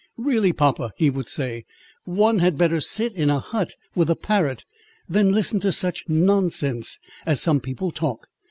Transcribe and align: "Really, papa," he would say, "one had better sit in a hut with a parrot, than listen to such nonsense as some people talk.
"Really, 0.17 0.51
papa," 0.51 0.89
he 0.97 1.11
would 1.11 1.29
say, 1.29 1.63
"one 2.05 2.39
had 2.39 2.57
better 2.57 2.81
sit 2.81 3.13
in 3.13 3.29
a 3.29 3.39
hut 3.39 3.75
with 3.93 4.09
a 4.09 4.15
parrot, 4.15 4.65
than 5.07 5.31
listen 5.31 5.59
to 5.59 5.71
such 5.71 6.05
nonsense 6.09 6.97
as 7.23 7.39
some 7.39 7.59
people 7.59 7.91
talk. 7.91 8.25